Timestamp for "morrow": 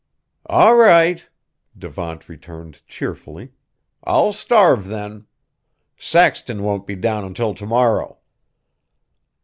7.67-8.17